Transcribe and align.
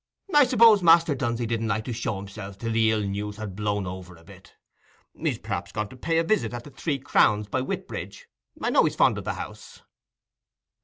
I 0.33 0.45
suppose 0.45 0.81
Master 0.81 1.13
Dunsey 1.13 1.45
didn't 1.45 1.67
like 1.67 1.83
to 1.85 1.93
show 1.93 2.15
himself 2.15 2.57
till 2.57 2.71
the 2.71 2.89
ill 2.89 3.01
news 3.03 3.37
had 3.37 3.55
blown 3.55 3.85
over 3.85 4.15
a 4.15 4.23
bit. 4.23 4.55
He's 5.15 5.37
perhaps 5.37 5.71
gone 5.71 5.89
to 5.89 5.95
pay 5.95 6.17
a 6.17 6.23
visit 6.23 6.55
at 6.55 6.63
the 6.63 6.71
Three 6.71 6.97
Crowns, 6.97 7.45
by 7.47 7.61
Whitbridge—I 7.61 8.71
know 8.71 8.85
he's 8.85 8.95
fond 8.95 9.19
of 9.19 9.25
the 9.25 9.35
house." 9.35 9.83